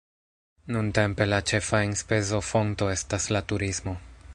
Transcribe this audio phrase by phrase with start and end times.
[0.75, 3.97] Nuntempe la ĉefa enspezofonto estas la turismo.